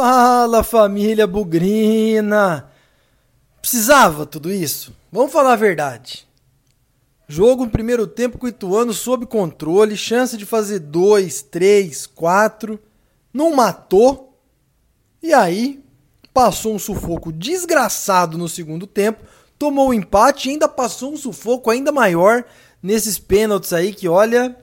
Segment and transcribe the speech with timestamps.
[0.00, 2.70] Fala família Bugrina!
[3.60, 4.94] Precisava tudo isso?
[5.10, 6.24] Vamos falar a verdade.
[7.26, 12.78] Jogo no primeiro tempo com o Ituano sob controle, chance de fazer dois, três, quatro,
[13.34, 14.38] não matou.
[15.20, 15.82] E aí
[16.32, 19.24] passou um sufoco desgraçado no segundo tempo,
[19.58, 22.44] tomou o um empate e ainda passou um sufoco ainda maior
[22.80, 24.56] nesses pênaltis aí que olha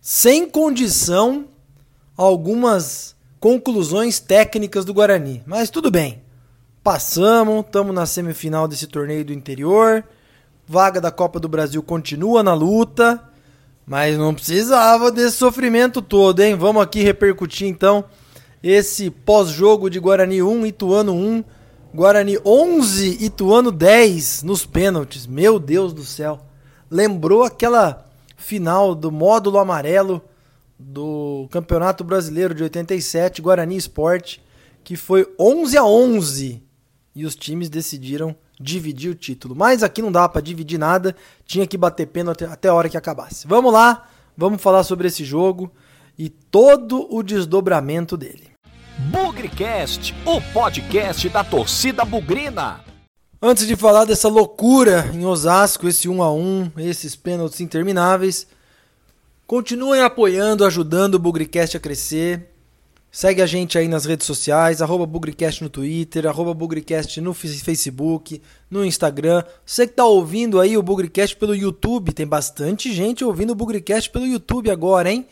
[0.00, 1.48] sem condição
[2.16, 5.42] algumas conclusões técnicas do Guarani.
[5.44, 6.22] Mas tudo bem.
[6.80, 10.04] Passamos, estamos na semifinal desse torneio do interior.
[10.64, 13.20] Vaga da Copa do Brasil continua na luta.
[13.84, 16.54] Mas não precisava desse sofrimento todo, hein?
[16.54, 18.04] Vamos aqui repercutir então
[18.62, 21.44] esse pós-jogo de Guarani 1, Ituano 1.
[21.92, 25.26] Guarani 11, Ituano 10 nos pênaltis.
[25.26, 26.38] Meu Deus do céu.
[26.88, 30.22] Lembrou aquela final do módulo amarelo
[30.78, 34.42] do Campeonato Brasileiro de 87, Guarani Esporte,
[34.82, 36.62] que foi 11 a 11
[37.14, 39.54] e os times decidiram dividir o título.
[39.54, 41.14] Mas aqui não dá para dividir nada,
[41.44, 43.46] tinha que bater pênalti até a hora que acabasse.
[43.46, 45.72] Vamos lá, vamos falar sobre esse jogo
[46.18, 48.50] e todo o desdobramento dele.
[49.10, 52.80] Bugrecast, o podcast da torcida bugrina.
[53.40, 58.46] Antes de falar dessa loucura em Osasco, esse 1 a 1, esses pênaltis intermináveis,
[59.52, 62.48] Continuem apoiando, ajudando o Bugrecast a crescer.
[63.10, 68.40] Segue a gente aí nas redes sociais, arroba Bugrecast no Twitter, arroba Bugrecast no Facebook,
[68.70, 69.44] no Instagram.
[69.66, 74.08] Você que está ouvindo aí o Bugrecast pelo YouTube, tem bastante gente ouvindo o Bugrecast
[74.08, 75.26] pelo YouTube agora, hein?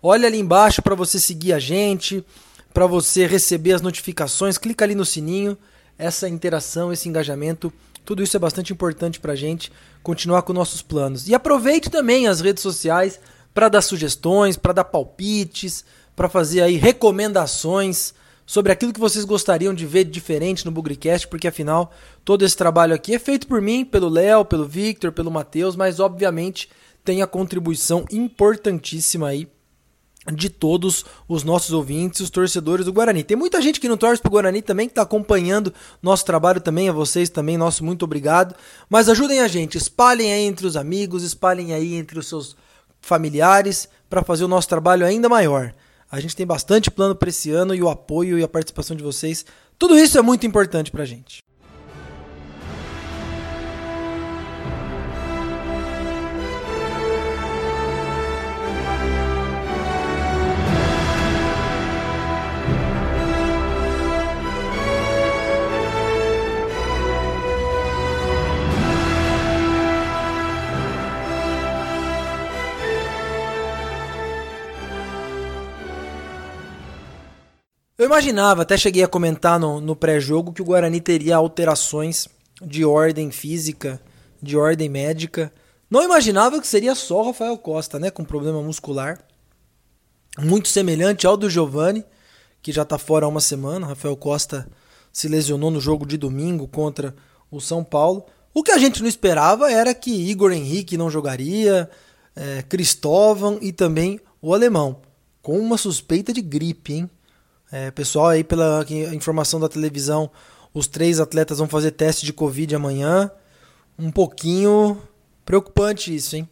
[0.00, 2.24] Olha ali embaixo para você seguir a gente,
[2.72, 5.58] para você receber as notificações, clica ali no sininho.
[5.98, 7.72] Essa interação, esse engajamento,
[8.04, 11.26] tudo isso é bastante importante para a gente continuar com nossos planos.
[11.26, 13.18] E aproveite também as redes sociais
[13.54, 15.84] para dar sugestões, para dar palpites,
[16.16, 18.12] para fazer aí recomendações
[18.44, 21.92] sobre aquilo que vocês gostariam de ver diferente no Bugrecast, porque afinal
[22.24, 26.00] todo esse trabalho aqui é feito por mim, pelo Léo, pelo Victor, pelo Matheus, mas
[26.00, 26.68] obviamente
[27.02, 29.48] tem a contribuição importantíssima aí
[30.32, 33.22] de todos os nossos ouvintes, os torcedores do Guarani.
[33.22, 35.72] Tem muita gente que não torce pro Guarani também, que está acompanhando
[36.02, 38.54] nosso trabalho também, a vocês também, nosso muito obrigado.
[38.88, 42.56] Mas ajudem a gente, espalhem aí entre os amigos, espalhem aí entre os seus
[43.04, 45.72] familiares para fazer o nosso trabalho ainda maior.
[46.10, 49.02] A gente tem bastante plano para esse ano e o apoio e a participação de
[49.02, 49.44] vocês,
[49.78, 51.42] tudo isso é muito importante para a gente.
[78.04, 82.28] Eu imaginava, até cheguei a comentar no, no pré-jogo, que o Guarani teria alterações
[82.60, 83.98] de ordem física,
[84.42, 85.50] de ordem médica.
[85.88, 89.24] Não imaginava que seria só o Rafael Costa, né, com problema muscular.
[90.38, 92.04] Muito semelhante ao do Giovani,
[92.60, 93.86] que já está fora há uma semana.
[93.86, 94.68] Rafael Costa
[95.10, 97.16] se lesionou no jogo de domingo contra
[97.50, 98.26] o São Paulo.
[98.52, 101.88] O que a gente não esperava era que Igor Henrique não jogaria,
[102.36, 105.00] é, Cristóvão e também o alemão,
[105.40, 107.10] com uma suspeita de gripe, hein?
[107.76, 110.30] É, pessoal, aí pela informação da televisão,
[110.72, 113.28] os três atletas vão fazer teste de Covid amanhã.
[113.98, 114.96] Um pouquinho
[115.44, 116.48] preocupante isso, hein?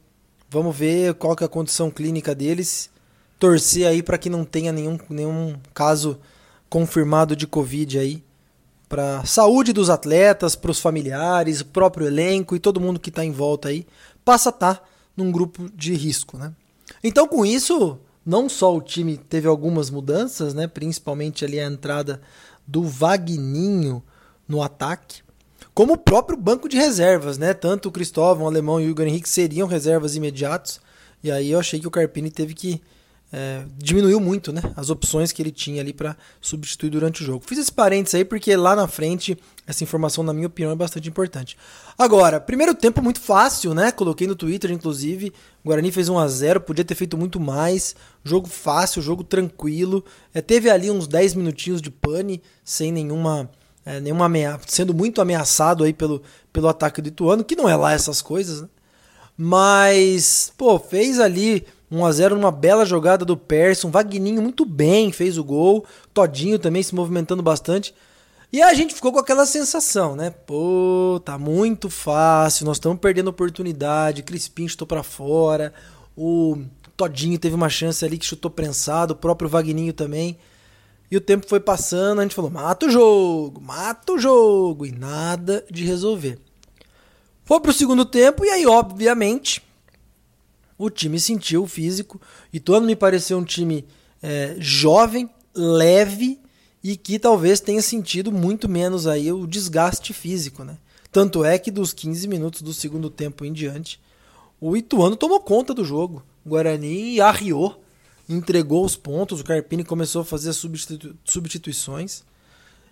[0.50, 2.90] Vamos ver qual que é a condição clínica deles.
[3.38, 6.18] Torcer aí para que não tenha nenhum, nenhum caso
[6.68, 8.24] confirmado de Covid aí.
[8.88, 13.24] Para saúde dos atletas, para os familiares, o próprio elenco e todo mundo que está
[13.24, 13.86] em volta aí,
[14.24, 14.82] passa a estar tá
[15.16, 16.52] num grupo de risco, né?
[17.00, 22.20] Então, com isso, não só o time teve algumas mudanças, né, principalmente ali a entrada
[22.66, 24.02] do Vagninho
[24.46, 25.22] no ataque,
[25.74, 27.54] como o próprio banco de reservas, né?
[27.54, 30.80] Tanto o Cristóvão, o Alemão e o Igor Henrique seriam reservas imediatos.
[31.24, 32.82] E aí eu achei que o Carpini teve que
[33.32, 37.44] é, diminuiu muito né, as opções que ele tinha ali para substituir durante o jogo.
[37.46, 41.08] Fiz esse parênteses aí porque lá na frente essa informação, na minha opinião, é bastante
[41.08, 41.56] importante.
[41.96, 43.90] Agora, primeiro tempo muito fácil, né?
[43.90, 45.32] Coloquei no Twitter, inclusive.
[45.64, 47.94] O Guarani fez 1 a 0 podia ter feito muito mais.
[48.22, 50.04] Jogo fácil, jogo tranquilo.
[50.34, 53.48] É, teve ali uns 10 minutinhos de pane, sem nenhuma.
[53.84, 57.74] É, nenhuma ameaça, sendo muito ameaçado aí pelo, pelo ataque do Ituano, que não é
[57.74, 58.68] lá essas coisas, né?
[59.36, 63.90] Mas, pô, fez ali 1 a 0 numa bela jogada do Persson.
[63.90, 65.84] Vagninho muito bem fez o gol.
[66.14, 67.94] Todinho também se movimentando bastante.
[68.50, 70.30] E a gente ficou com aquela sensação, né?
[70.30, 74.22] Pô, tá muito fácil, nós estamos perdendo oportunidade.
[74.22, 75.72] Crispim chutou para fora.
[76.16, 76.58] O
[76.96, 80.38] Todinho teve uma chance ali que chutou prensado, o próprio Vagninho também.
[81.10, 84.92] E o tempo foi passando, a gente falou: mata o jogo, mata o jogo, e
[84.92, 86.38] nada de resolver.
[87.44, 89.62] Foi pro segundo tempo, e aí, obviamente,
[90.84, 92.20] o time sentiu o físico.
[92.52, 93.84] E todo me pareceu um time
[94.22, 96.40] é, jovem, leve
[96.82, 100.76] e que talvez tenha sentido muito menos aí o desgaste físico, né?
[101.12, 104.00] Tanto é que dos 15 minutos do segundo tempo em diante,
[104.60, 106.24] o Ituano tomou conta do jogo.
[106.44, 107.82] O Guarani arriou,
[108.28, 112.24] entregou os pontos, o Carpini começou a fazer substitu substituições.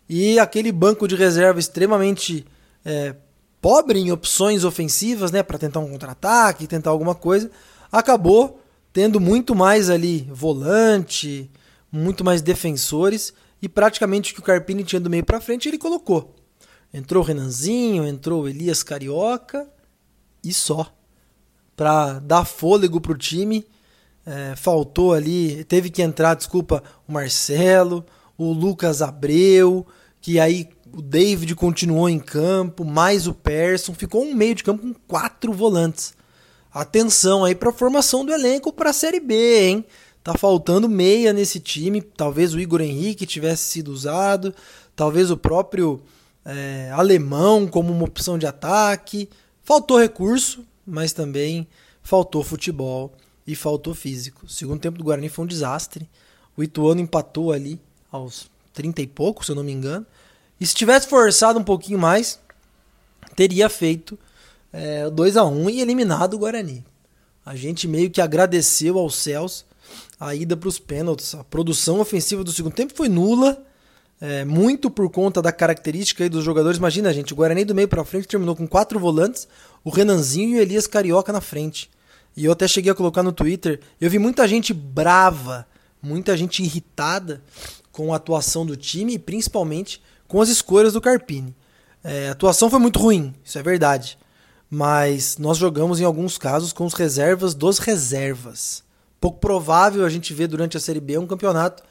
[0.09, 2.45] E aquele banco de reserva extremamente
[2.85, 3.15] é,
[3.61, 7.51] pobre em opções ofensivas, né, para tentar um contra-ataque, tentar alguma coisa,
[7.91, 8.61] acabou
[8.93, 11.51] tendo muito mais ali volante,
[11.91, 13.33] muito mais defensores
[13.63, 16.35] e praticamente o que o Carpini tinha do meio para frente ele colocou.
[16.93, 19.69] Entrou o Renanzinho, entrou o Elias Carioca
[20.43, 20.93] e só.
[21.77, 23.67] Para dar fôlego pro time,
[24.27, 28.05] é, faltou ali, teve que entrar, desculpa, o Marcelo,
[28.37, 29.87] o Lucas Abreu,
[30.21, 34.83] que aí o David continuou em campo, mais o Persson, ficou um meio de campo
[34.83, 36.13] com quatro volantes.
[36.73, 39.35] Atenção aí para a formação do elenco para a Série B,
[39.69, 39.85] hein?
[40.23, 42.01] Tá faltando meia nesse time.
[42.01, 44.55] Talvez o Igor Henrique tivesse sido usado,
[44.95, 46.01] talvez o próprio
[46.45, 49.29] é, alemão como uma opção de ataque.
[49.65, 51.67] Faltou recurso, mas também
[52.03, 53.13] faltou futebol
[53.47, 54.47] e faltou físico.
[54.47, 56.09] O segundo tempo do Guarani foi um desastre.
[56.57, 57.81] O Ituano empatou ali
[58.13, 60.07] aos 30 e pouco, se eu não me engano.
[60.61, 62.39] E se tivesse forçado um pouquinho mais,
[63.35, 64.19] teria feito
[64.73, 66.85] é, 2 a 1 e eliminado o Guarani.
[67.45, 69.65] A gente meio que agradeceu aos céus
[70.19, 71.35] a ida para os pênaltis.
[71.35, 73.65] A produção ofensiva do segundo tempo foi nula.
[74.21, 76.77] É, muito por conta da característica dos jogadores.
[76.77, 79.49] Imagina, gente, o Guarani do meio para frente terminou com quatro volantes,
[79.83, 81.91] o Renanzinho e o Elias Carioca na frente.
[82.37, 85.67] E eu até cheguei a colocar no Twitter, eu vi muita gente brava,
[86.03, 87.43] muita gente irritada
[87.91, 91.57] com a atuação do time e principalmente com as escolhas do Carpini.
[92.05, 94.19] É, a atuação foi muito ruim, isso é verdade.
[94.71, 98.85] Mas nós jogamos em alguns casos com os reservas dos reservas.
[99.21, 101.83] Pouco provável a gente ver durante a Série B um campeonato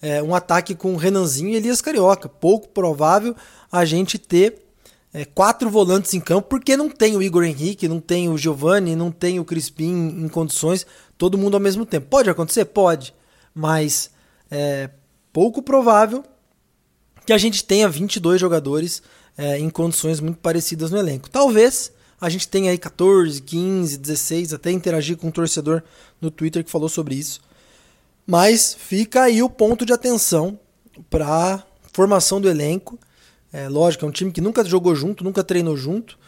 [0.00, 2.28] é, um ataque com Renanzinho e Elias Carioca.
[2.28, 3.34] Pouco provável
[3.72, 4.62] a gente ter
[5.12, 8.94] é, quatro volantes em campo, porque não tem o Igor Henrique, não tem o Giovani,
[8.94, 10.86] não tem o Crispim em condições,
[11.16, 12.06] todo mundo ao mesmo tempo.
[12.08, 12.66] Pode acontecer?
[12.66, 13.14] Pode,
[13.54, 14.10] mas
[14.50, 14.90] é
[15.32, 16.24] pouco provável
[17.24, 19.02] que a gente tenha 22 jogadores
[19.36, 21.28] é, em condições muito parecidas no elenco.
[21.30, 25.82] Talvez a gente tenha aí 14, 15, 16, até interagir com um torcedor
[26.20, 27.40] no Twitter que falou sobre isso.
[28.26, 30.58] Mas fica aí o ponto de atenção
[31.10, 32.98] para formação do elenco.
[33.52, 36.18] É lógico, é um time que nunca jogou junto, nunca treinou junto.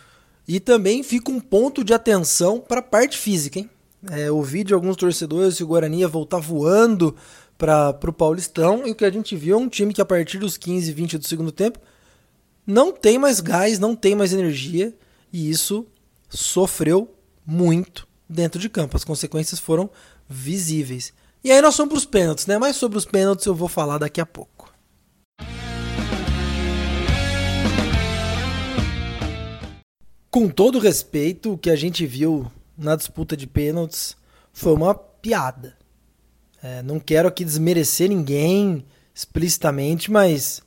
[0.47, 3.69] E também fica um ponto de atenção para a parte física, hein?
[4.11, 7.17] É, ouvi de alguns torcedores que o Guarani ia voltar voando
[7.59, 8.87] para o Paulistão.
[8.87, 11.19] E o que a gente viu é um time que a partir dos 15, 20
[11.19, 11.81] do segundo tempo
[12.67, 14.95] não tem mais gás, não tem mais energia.
[15.33, 15.87] E isso
[16.29, 17.15] sofreu
[17.47, 18.97] muito dentro de campo.
[18.97, 19.91] As consequências foram
[20.29, 21.13] visíveis.
[21.43, 22.59] E aí nós vamos para os pênaltis, né?
[22.59, 24.73] Mas sobre os pênaltis eu vou falar daqui a pouco.
[30.31, 34.17] Com todo respeito, o que a gente viu na disputa de pênaltis
[34.53, 35.77] foi uma piada.
[36.63, 40.61] É, não quero aqui desmerecer ninguém explicitamente, mas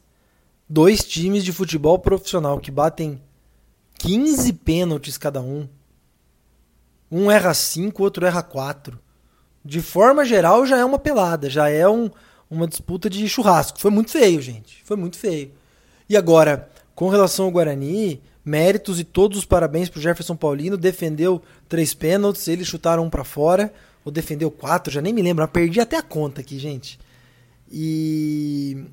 [0.68, 3.22] dois times de futebol profissional que batem
[4.02, 5.68] 15 pênaltis cada um.
[7.12, 9.00] Um erra 5, o outro erra 4
[9.64, 12.10] de forma geral, já é uma pelada, já é um,
[12.50, 13.80] uma disputa de churrasco.
[13.80, 14.82] Foi muito feio, gente.
[14.84, 15.52] Foi muito feio.
[16.10, 20.78] E agora, com relação ao Guarani, méritos e todos os parabéns pro Jefferson Paulino.
[20.78, 23.72] Defendeu três pênaltis, eles chutaram um para fora,
[24.04, 25.48] ou defendeu quatro, já nem me lembro.
[25.48, 27.00] Perdi até a conta aqui, gente.
[27.72, 28.84] E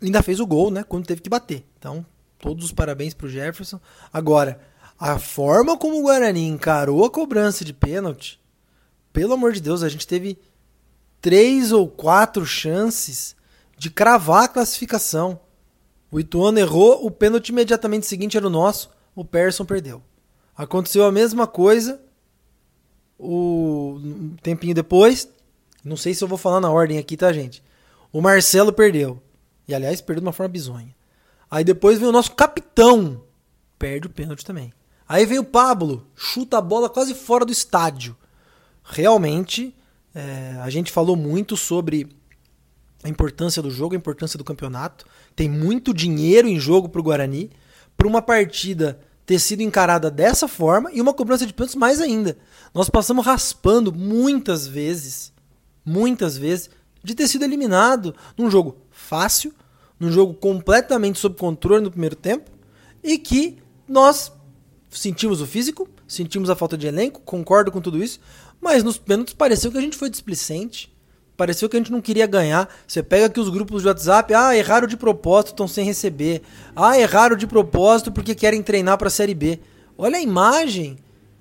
[0.00, 0.84] ainda fez o gol, né?
[0.84, 1.64] Quando teve que bater.
[1.76, 2.06] Então,
[2.44, 3.80] todos os parabéns pro Jefferson.
[4.12, 4.60] Agora,
[4.98, 8.38] a forma como o Guarani encarou a cobrança de pênalti
[9.14, 10.38] pelo amor de Deus, a gente teve
[11.22, 13.34] três ou quatro chances
[13.78, 15.40] de cravar a classificação.
[16.10, 20.02] O Ituano errou, o pênalti imediatamente seguinte era o nosso, o Persson perdeu.
[20.54, 21.98] Aconteceu a mesma coisa
[23.18, 25.26] o um tempinho depois,
[25.82, 27.62] não sei se eu vou falar na ordem aqui, tá, gente?
[28.12, 29.22] O Marcelo perdeu.
[29.66, 30.94] E aliás, perdeu de uma forma bizonha.
[31.54, 33.22] Aí depois veio o nosso capitão,
[33.78, 34.72] perde o pênalti também.
[35.08, 38.16] Aí veio o Pablo, chuta a bola quase fora do estádio
[38.84, 39.74] realmente
[40.14, 42.08] é, a gente falou muito sobre
[43.02, 45.04] a importância do jogo, a importância do campeonato.
[45.34, 47.50] Tem muito dinheiro em jogo para o Guarani,
[47.96, 52.36] para uma partida ter sido encarada dessa forma e uma cobrança de pênaltis mais ainda.
[52.72, 55.32] Nós passamos raspando muitas vezes,
[55.84, 56.70] muitas vezes,
[57.02, 59.52] de ter sido eliminado num jogo fácil,
[59.98, 62.50] num jogo completamente sob controle no primeiro tempo,
[63.02, 63.58] e que
[63.88, 64.32] nós
[64.90, 68.20] sentimos o físico, sentimos a falta de elenco, concordo com tudo isso,
[68.60, 70.92] mas nos pênaltis pareceu que a gente foi displicente.
[71.36, 72.72] Pareceu que a gente não queria ganhar.
[72.86, 76.42] Você pega aqui os grupos de WhatsApp, ah, erraram de propósito, estão sem receber.
[76.76, 79.58] Ah, erraram de propósito porque querem treinar para a Série B.
[79.98, 80.96] Olha a imagem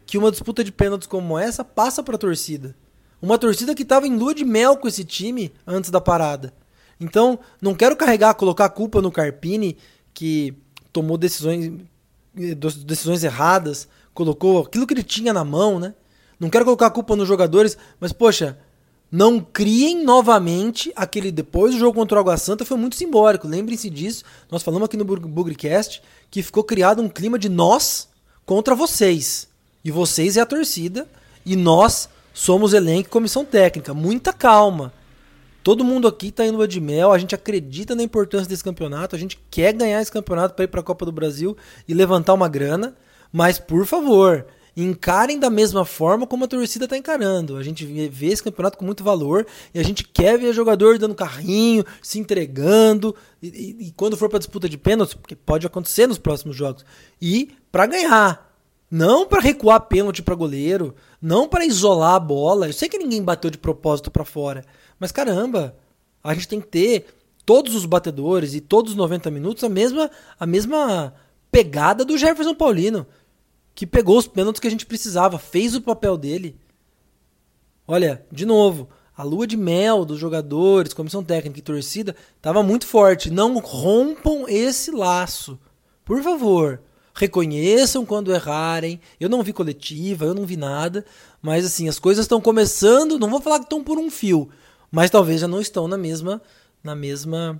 [0.05, 2.75] que uma disputa de pênaltis como essa passa para a torcida.
[3.21, 6.53] Uma torcida que estava em lua de mel com esse time antes da parada.
[7.03, 9.77] Então, não quero carregar, colocar a culpa no Carpini,
[10.13, 10.53] que
[10.91, 11.71] tomou decisões,
[12.85, 15.93] decisões erradas, colocou aquilo que ele tinha na mão, né?
[16.39, 18.57] Não quero colocar a culpa nos jogadores, mas, poxa,
[19.11, 23.47] não criem novamente aquele depois do jogo contra o Água Santa foi muito simbólico.
[23.47, 24.23] Lembrem-se disso.
[24.49, 28.07] Nós falamos aqui no Bugrecast que ficou criado um clima de nós
[28.45, 29.47] contra vocês.
[29.83, 31.07] E vocês é a torcida
[31.45, 33.93] e nós somos elenco e comissão técnica.
[33.93, 34.91] Muita calma.
[35.63, 39.19] Todo mundo aqui está indo de mel, a gente acredita na importância desse campeonato, a
[39.19, 41.55] gente quer ganhar esse campeonato para ir para a Copa do Brasil
[41.87, 42.93] e levantar uma grana,
[43.31, 47.55] mas por favor, encarem da mesma forma como a torcida está encarando.
[47.55, 51.15] A gente vê esse campeonato com muito valor e a gente quer ver jogador dando
[51.15, 56.07] carrinho, se entregando e, e, e quando for para disputa de pênaltis, porque pode acontecer
[56.07, 56.83] nos próximos jogos,
[57.21, 58.51] e para ganhar.
[58.95, 62.67] Não para recuar pênalti para goleiro, não para isolar a bola.
[62.67, 64.63] Eu sei que ninguém bateu de propósito para fora,
[65.03, 65.75] mas caramba,
[66.23, 67.07] a gente tem que ter
[67.45, 71.13] todos os batedores e todos os 90 minutos a mesma a mesma
[71.51, 73.05] pegada do Jefferson Paulino
[73.75, 76.55] que pegou os pênaltis que a gente precisava, fez o papel dele.
[77.85, 82.87] Olha, de novo, a lua de mel dos jogadores, comissão técnica e torcida estava muito
[82.87, 83.29] forte.
[83.29, 85.59] Não rompam esse laço.
[86.05, 86.81] Por favor,
[87.13, 89.01] reconheçam quando errarem.
[89.19, 91.05] Eu não vi coletiva, eu não vi nada,
[91.41, 94.49] mas assim, as coisas estão começando, não vou falar que estão por um fio,
[94.93, 96.39] mas talvez já não estão na mesma
[96.83, 97.59] na mesma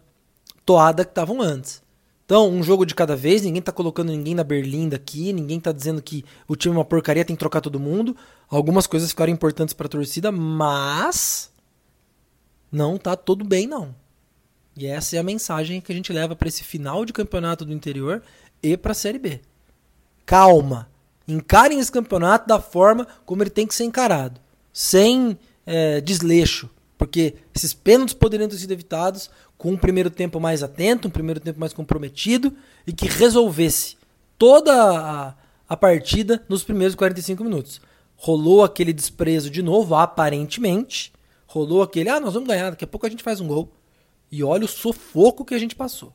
[0.63, 1.81] toada que estavam antes.
[2.25, 5.71] Então, um jogo de cada vez, ninguém tá colocando ninguém na berlinda aqui, ninguém tá
[5.71, 8.15] dizendo que o time é uma porcaria, tem que trocar todo mundo.
[8.47, 11.51] Algumas coisas ficaram importantes para a torcida, mas
[12.71, 13.95] não tá tudo bem não.
[14.77, 17.73] E essa é a mensagem que a gente leva para esse final de campeonato do
[17.73, 18.21] interior
[18.61, 19.41] e para a Série B.
[20.23, 20.87] Calma.
[21.27, 24.39] Encarem esse campeonato da forma como ele tem que ser encarado,
[24.71, 26.69] sem é, desleixo,
[27.03, 31.38] porque esses pênaltis poderiam ter sido evitados com um primeiro tempo mais atento, um primeiro
[31.38, 32.55] tempo mais comprometido
[32.88, 33.98] e que resolvesse
[34.38, 35.36] toda a,
[35.67, 37.81] a partida nos primeiros 45 minutos.
[38.15, 41.12] Rolou aquele desprezo de novo, aparentemente.
[41.45, 43.69] Rolou aquele, ah, nós vamos ganhar, daqui a pouco a gente faz um gol.
[44.31, 46.13] E olha o sufoco que a gente passou.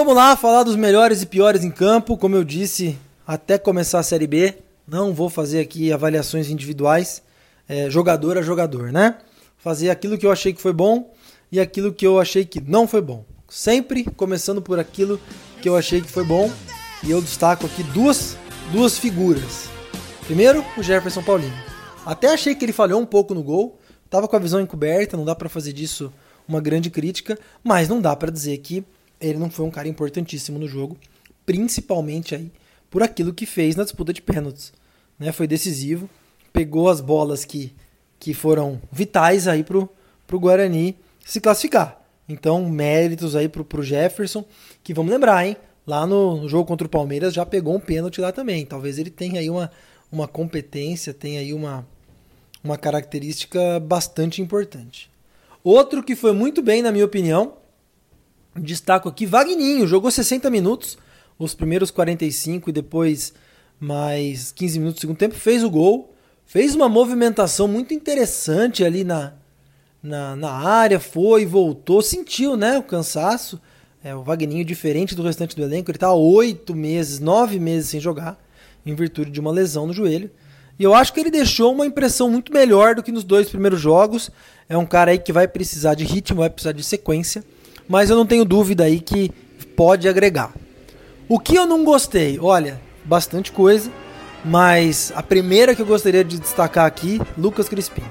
[0.00, 2.16] Vamos lá falar dos melhores e piores em campo.
[2.16, 4.54] Como eu disse, até começar a Série B.
[4.88, 7.22] Não vou fazer aqui avaliações individuais,
[7.68, 9.18] é, jogador a jogador, né?
[9.58, 11.12] Fazer aquilo que eu achei que foi bom
[11.52, 13.26] e aquilo que eu achei que não foi bom.
[13.46, 15.20] Sempre começando por aquilo
[15.60, 16.50] que eu achei que foi bom.
[17.04, 18.38] E eu destaco aqui duas,
[18.72, 19.68] duas figuras.
[20.24, 21.52] Primeiro, o Jefferson Paulinho.
[22.06, 23.78] Até achei que ele falhou um pouco no gol.
[24.08, 26.10] Tava com a visão encoberta, não dá para fazer disso
[26.48, 28.82] uma grande crítica, mas não dá para dizer que
[29.20, 30.96] ele não foi um cara importantíssimo no jogo,
[31.44, 32.50] principalmente aí
[32.90, 34.72] por aquilo que fez na disputa de pênaltis.
[35.18, 35.30] Né?
[35.32, 36.08] Foi decisivo,
[36.52, 37.72] pegou as bolas que,
[38.18, 39.88] que foram vitais aí pro,
[40.26, 42.00] pro Guarani se classificar.
[42.28, 44.44] Então, méritos aí pro, pro Jefferson,
[44.82, 45.56] que vamos lembrar, hein?
[45.86, 48.64] Lá no, no jogo contra o Palmeiras já pegou um pênalti lá também.
[48.64, 49.70] Talvez ele tenha aí uma,
[50.10, 51.86] uma competência, tenha aí uma,
[52.62, 55.10] uma característica bastante importante.
[55.64, 57.54] Outro que foi muito bem, na minha opinião,
[58.56, 60.98] destaco aqui, Vagninho, jogou 60 minutos,
[61.38, 63.32] os primeiros 45 e depois
[63.78, 66.14] mais 15 minutos do segundo tempo, fez o gol,
[66.44, 69.32] fez uma movimentação muito interessante ali na,
[70.02, 73.60] na, na área, foi, voltou, sentiu né, o cansaço.
[74.02, 78.00] É, o Wagninho, diferente do restante do elenco, ele está oito meses, nove meses sem
[78.00, 78.38] jogar,
[78.84, 80.30] em virtude de uma lesão no joelho.
[80.78, 83.78] E eu acho que ele deixou uma impressão muito melhor do que nos dois primeiros
[83.78, 84.30] jogos.
[84.66, 87.44] É um cara aí que vai precisar de ritmo, vai precisar de sequência,
[87.90, 89.30] mas eu não tenho dúvida aí que
[89.74, 90.54] pode agregar.
[91.28, 92.38] O que eu não gostei?
[92.38, 93.90] Olha, bastante coisa,
[94.44, 98.04] mas a primeira que eu gostaria de destacar aqui, Lucas Crispim.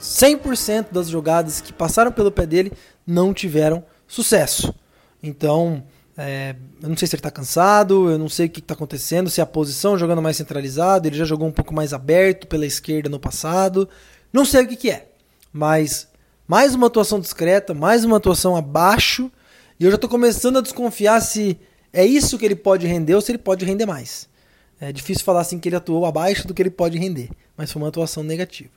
[0.00, 2.72] 100% das jogadas que passaram pelo pé dele
[3.04, 4.72] não tiveram sucesso.
[5.20, 5.82] Então,
[6.16, 9.28] é, eu não sei se ele está cansado, eu não sei o que está acontecendo,
[9.28, 12.64] se é a posição jogando mais centralizado, ele já jogou um pouco mais aberto pela
[12.64, 13.88] esquerda no passado,
[14.32, 15.08] não sei o que, que é.
[15.52, 16.06] Mas
[16.50, 19.30] mais uma atuação discreta, mais uma atuação abaixo,
[19.78, 21.56] e eu já estou começando a desconfiar se
[21.92, 24.28] é isso que ele pode render ou se ele pode render mais.
[24.80, 27.80] É difícil falar assim que ele atuou abaixo do que ele pode render, mas foi
[27.80, 28.72] uma atuação negativa.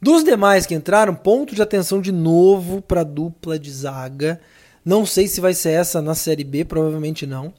[0.00, 4.40] Dos demais que entraram, ponto de atenção de novo para a dupla de zaga.
[4.82, 7.52] Não sei se vai ser essa na Série B, provavelmente não.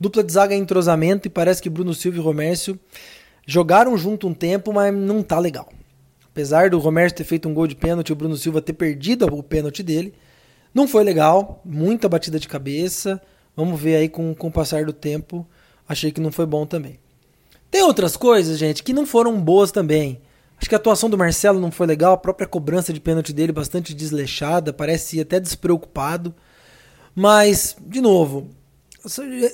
[0.00, 2.80] Dupla de zaga é entrosamento e parece que Bruno Silva e Romércio
[3.46, 5.68] jogaram junto um tempo, mas não tá legal.
[6.36, 9.42] Apesar do Romércio ter feito um gol de pênalti, o Bruno Silva ter perdido o
[9.42, 10.12] pênalti dele,
[10.74, 13.18] não foi legal, muita batida de cabeça.
[13.56, 15.48] Vamos ver aí com, com o passar do tempo.
[15.88, 16.98] Achei que não foi bom também.
[17.70, 20.20] Tem outras coisas, gente, que não foram boas também.
[20.58, 23.50] Acho que a atuação do Marcelo não foi legal, a própria cobrança de pênalti dele
[23.50, 26.34] bastante desleixada, parece até despreocupado.
[27.14, 28.50] Mas, de novo,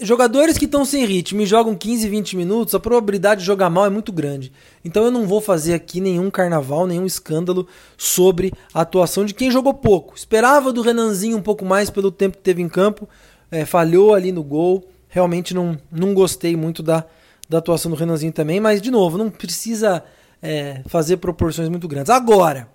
[0.01, 3.87] jogadores que estão sem ritmo e jogam 15, 20 minutos, a probabilidade de jogar mal
[3.87, 4.53] é muito grande.
[4.85, 7.67] Então eu não vou fazer aqui nenhum carnaval, nenhum escândalo
[7.97, 10.17] sobre a atuação de quem jogou pouco.
[10.17, 13.09] Esperava do Renanzinho um pouco mais pelo tempo que teve em campo,
[13.51, 14.89] é, falhou ali no gol.
[15.09, 17.05] Realmente não, não gostei muito da,
[17.49, 20.03] da atuação do Renanzinho também, mas de novo, não precisa
[20.41, 22.11] é, fazer proporções muito grandes.
[22.11, 22.69] Agora,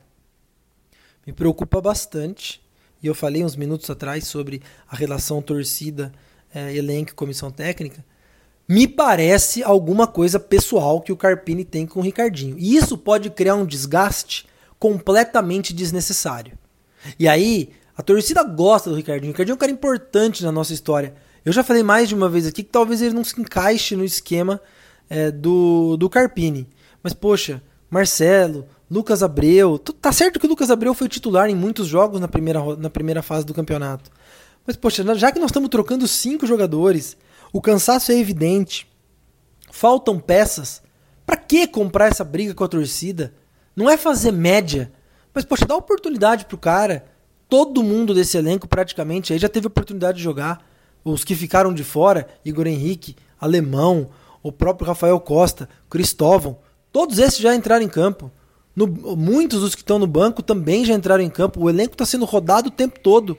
[1.25, 2.61] me preocupa bastante,
[3.01, 6.13] e eu falei uns minutos atrás sobre a relação torcida,
[6.53, 8.03] é, elenco comissão técnica.
[8.67, 12.57] Me parece alguma coisa pessoal que o Carpini tem com o Ricardinho.
[12.59, 14.45] E isso pode criar um desgaste
[14.77, 16.57] completamente desnecessário.
[17.17, 19.29] E aí, a torcida gosta do Ricardinho.
[19.29, 21.15] O Ricardinho é um cara importante na nossa história.
[21.45, 24.03] Eu já falei mais de uma vez aqui que talvez ele não se encaixe no
[24.03, 24.59] esquema
[25.09, 26.67] é, do, do Carpini.
[27.01, 29.79] Mas, poxa, Marcelo, Lucas Abreu.
[29.79, 33.21] Tá certo que o Lucas Abreu foi titular em muitos jogos na primeira, na primeira
[33.21, 34.11] fase do campeonato.
[34.67, 37.15] Mas, poxa, já que nós estamos trocando cinco jogadores,
[37.53, 38.85] o cansaço é evidente,
[39.71, 40.83] faltam peças.
[41.25, 43.33] Para que comprar essa briga com a torcida?
[43.73, 44.91] Não é fazer média.
[45.33, 47.05] Mas, poxa, dá oportunidade pro cara.
[47.47, 50.65] Todo mundo desse elenco, praticamente, aí já teve oportunidade de jogar.
[51.01, 54.09] Os que ficaram de fora, Igor Henrique, Alemão,
[54.43, 56.59] o próprio Rafael Costa, Cristóvão,
[56.91, 58.29] todos esses já entraram em campo.
[58.75, 61.61] No, muitos dos que estão no banco também já entraram em campo.
[61.61, 63.37] O elenco está sendo rodado o tempo todo.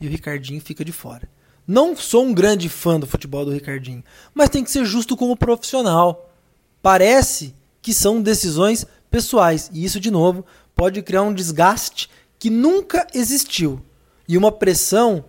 [0.00, 1.28] E o Ricardinho fica de fora.
[1.66, 5.36] Não sou um grande fã do futebol do Ricardinho, mas tem que ser justo como
[5.36, 6.32] profissional.
[6.80, 9.70] Parece que são decisões pessoais.
[9.72, 13.82] E isso, de novo, pode criar um desgaste que nunca existiu.
[14.28, 15.24] E uma pressão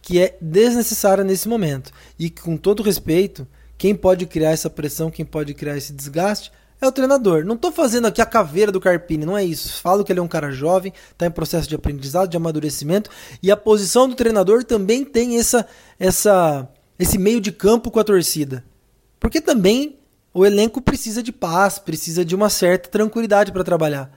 [0.00, 1.92] que é desnecessária nesse momento.
[2.18, 3.46] E com todo respeito,
[3.78, 6.52] quem pode criar essa pressão, quem pode criar esse desgaste
[6.84, 7.44] é o treinador.
[7.44, 9.80] Não estou fazendo aqui a caveira do Carpini, não é isso.
[9.80, 13.10] Falo que ele é um cara jovem, está em processo de aprendizado, de amadurecimento,
[13.42, 15.66] e a posição do treinador também tem essa,
[15.98, 16.68] essa,
[16.98, 18.64] esse meio de campo com a torcida.
[19.20, 19.96] Porque também
[20.34, 24.10] o elenco precisa de paz, precisa de uma certa tranquilidade para trabalhar.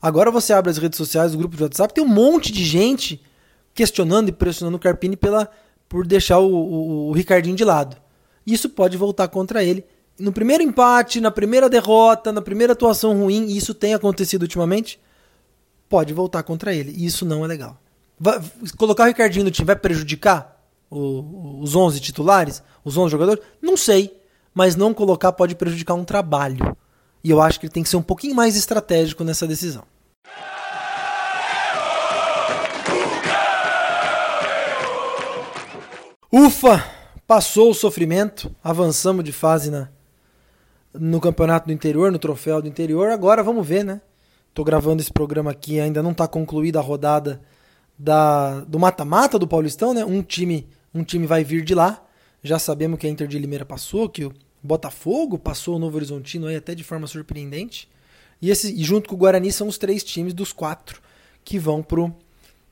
[0.00, 3.22] Agora você abre as redes sociais, o grupo de WhatsApp, tem um monte de gente
[3.72, 5.48] questionando e pressionando o Carpini pela,
[5.88, 7.96] por deixar o, o, o Ricardinho de lado.
[8.46, 9.84] Isso pode voltar contra ele.
[10.18, 15.00] No primeiro empate, na primeira derrota, na primeira atuação ruim, e isso tem acontecido ultimamente,
[15.88, 16.92] pode voltar contra ele.
[16.96, 17.78] E isso não é legal.
[18.18, 18.40] Vai,
[18.76, 22.62] colocar o Ricardinho no time vai prejudicar o, os 11 titulares?
[22.84, 23.42] Os 11 jogadores?
[23.60, 24.16] Não sei.
[24.54, 26.76] Mas não colocar pode prejudicar um trabalho.
[27.24, 29.84] E eu acho que ele tem que ser um pouquinho mais estratégico nessa decisão.
[36.30, 36.84] Ufa!
[37.26, 39.88] Passou o sofrimento, avançamos de fase na,
[40.94, 43.10] no campeonato do interior, no troféu do interior.
[43.10, 44.00] Agora vamos ver, né?
[44.54, 47.40] Tô gravando esse programa aqui, ainda não está concluída a rodada
[47.98, 50.04] da, do mata-mata do Paulistão, né?
[50.04, 52.04] Um time, um time vai vir de lá.
[52.42, 56.46] Já sabemos que a Inter de Limeira passou, que o Botafogo passou o Novo Horizontino
[56.46, 57.88] aí até de forma surpreendente.
[58.40, 61.00] E, esse, e junto com o Guarani são os três times dos quatro
[61.44, 62.12] que vão pro,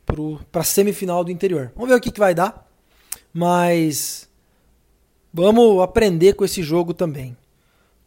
[0.04, 1.72] pro, pra semifinal do interior.
[1.74, 2.68] Vamos ver o que, que vai dar.
[3.32, 4.28] Mas
[5.32, 7.36] vamos aprender com esse jogo também.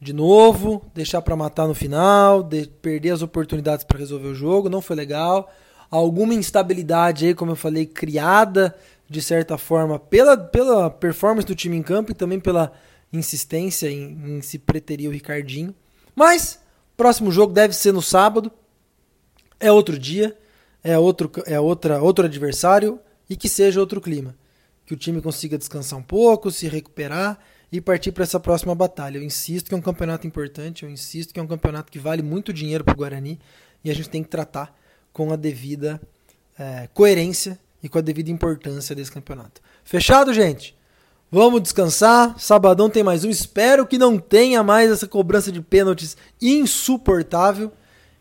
[0.03, 4.67] De novo, deixar para matar no final, de, perder as oportunidades para resolver o jogo,
[4.67, 5.49] não foi legal.
[5.89, 8.75] Alguma instabilidade aí, como eu falei, criada
[9.09, 12.73] de certa forma pela, pela performance do time em campo e também pela
[13.13, 15.73] insistência em, em se preterir o Ricardinho.
[16.13, 16.59] Mas,
[16.97, 18.51] próximo jogo deve ser no sábado.
[19.57, 20.37] É outro dia,
[20.83, 24.35] é outro, é outra, outro adversário e que seja outro clima
[24.85, 27.39] que o time consiga descansar um pouco, se recuperar
[27.73, 29.17] e partir para essa próxima batalha.
[29.17, 32.21] Eu insisto que é um campeonato importante, eu insisto que é um campeonato que vale
[32.21, 33.39] muito dinheiro para o Guarani
[33.83, 34.77] e a gente tem que tratar
[35.11, 35.99] com a devida
[36.57, 39.59] é, coerência e com a devida importância desse campeonato.
[39.83, 40.77] Fechado, gente?
[41.31, 42.39] Vamos descansar.
[42.39, 43.29] Sabadão tem mais um.
[43.31, 47.71] Espero que não tenha mais essa cobrança de pênaltis insuportável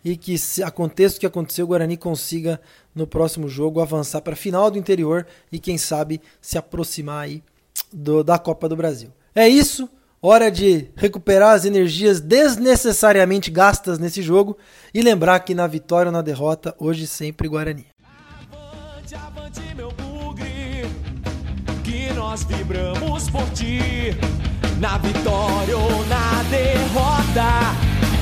[0.03, 0.35] e que
[0.65, 2.59] aconteça o que aconteceu, o Guarani consiga
[2.95, 7.43] no próximo jogo avançar para a final do interior e quem sabe se aproximar aí
[7.93, 9.13] do, da Copa do Brasil.
[9.35, 9.89] É isso.
[10.21, 14.57] Hora de recuperar as energias desnecessariamente gastas nesse jogo
[14.95, 17.87] e lembrar que na vitória ou na derrota, hoje sempre Guarani.
[18.53, 20.87] Avante, avante, meu bugre,
[21.83, 23.81] que nós vibramos por ti.
[24.79, 27.43] Na vitória ou na derrota,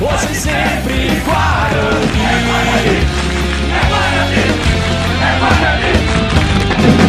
[0.01, 2.23] hoje sempre Guarani.
[2.23, 4.41] É Guarani,
[5.21, 5.91] é Guarani,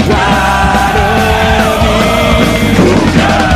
[0.08, 0.42] Guarani.
[3.16, 3.51] Guarani.